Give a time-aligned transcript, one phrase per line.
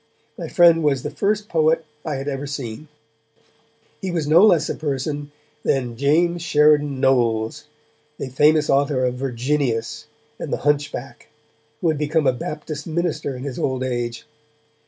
[0.35, 2.87] My friend was the first poet I had ever seen.
[4.01, 5.31] He was no less a person
[5.61, 7.65] than James Sheridan Knowles,
[8.17, 10.07] the famous author of Virginius
[10.39, 11.27] and The Hunchback,
[11.81, 14.25] who had become a Baptist minister in his old age.